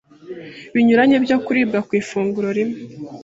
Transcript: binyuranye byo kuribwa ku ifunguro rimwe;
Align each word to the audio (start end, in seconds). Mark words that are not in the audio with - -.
binyuranye 0.73 1.17
byo 1.25 1.37
kuribwa 1.45 1.79
ku 1.87 1.91
ifunguro 2.01 2.49
rimwe; 2.57 2.77